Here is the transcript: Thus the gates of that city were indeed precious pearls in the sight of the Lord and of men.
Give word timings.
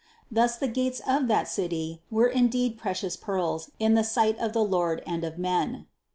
Thus 0.31 0.57
the 0.57 0.67
gates 0.67 0.99
of 1.05 1.27
that 1.27 1.47
city 1.47 2.01
were 2.09 2.25
indeed 2.25 2.75
precious 2.79 3.15
pearls 3.15 3.69
in 3.77 3.93
the 3.93 4.03
sight 4.03 4.35
of 4.39 4.51
the 4.51 4.63
Lord 4.63 5.03
and 5.05 5.23
of 5.23 5.37
men. 5.37 5.85